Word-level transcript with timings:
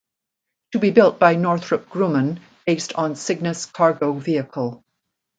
To 0.71 0.79
be 0.79 0.89
built 0.89 1.19
by 1.19 1.35
Northrop 1.35 1.87
Grumman 1.87 2.39
based 2.65 2.93
on 2.93 3.15
Cygnus 3.15 3.67
cargo 3.67 4.13
vehicle. 4.13 4.83